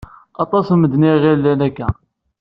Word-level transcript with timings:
Aṭas 0.43 0.67
n 0.71 0.75
medden 0.79 1.07
i 1.09 1.11
iɣillen 1.15 1.59
akka. 1.67 1.87